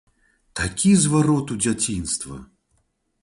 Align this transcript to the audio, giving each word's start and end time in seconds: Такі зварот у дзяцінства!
Такі 0.59 0.91
зварот 1.03 1.53
у 1.55 1.59
дзяцінства! 1.65 2.41